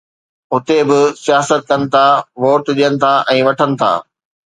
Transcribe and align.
هتي 0.53 0.79
به 0.87 0.99
سياست 1.25 1.61
ڪن 1.69 1.81
ٿا، 1.93 2.05
ووٽ 2.41 2.63
ڏين 2.77 2.93
ٿا 3.01 3.13
۽ 3.35 3.39
وٺن 3.47 3.71
ٿا 3.81 3.91